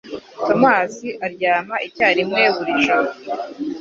[0.45, 3.09] Tomasi aryama icyarimwe buri joro